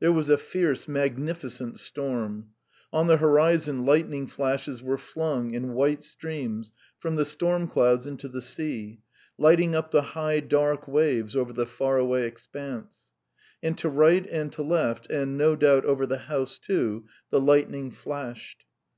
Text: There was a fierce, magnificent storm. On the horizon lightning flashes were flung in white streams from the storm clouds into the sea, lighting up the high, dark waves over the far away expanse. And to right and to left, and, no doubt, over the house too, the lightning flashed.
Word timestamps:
There 0.00 0.12
was 0.12 0.28
a 0.28 0.36
fierce, 0.36 0.86
magnificent 0.86 1.78
storm. 1.78 2.48
On 2.92 3.06
the 3.06 3.16
horizon 3.16 3.86
lightning 3.86 4.26
flashes 4.26 4.82
were 4.82 4.98
flung 4.98 5.52
in 5.54 5.72
white 5.72 6.04
streams 6.04 6.72
from 6.98 7.16
the 7.16 7.24
storm 7.24 7.66
clouds 7.66 8.06
into 8.06 8.28
the 8.28 8.42
sea, 8.42 9.00
lighting 9.38 9.74
up 9.74 9.90
the 9.90 10.02
high, 10.02 10.40
dark 10.40 10.86
waves 10.86 11.34
over 11.34 11.54
the 11.54 11.64
far 11.64 11.96
away 11.96 12.26
expanse. 12.26 13.08
And 13.62 13.78
to 13.78 13.88
right 13.88 14.26
and 14.26 14.52
to 14.52 14.62
left, 14.62 15.10
and, 15.10 15.38
no 15.38 15.56
doubt, 15.56 15.86
over 15.86 16.04
the 16.04 16.18
house 16.18 16.58
too, 16.58 17.06
the 17.30 17.40
lightning 17.40 17.90
flashed. 17.90 18.66